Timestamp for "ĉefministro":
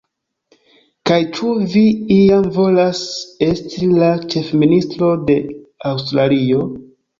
4.35-5.13